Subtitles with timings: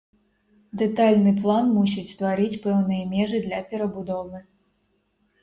[0.81, 4.43] Дэтальны план мусіць стварыць пэўныя межы для перабудовы.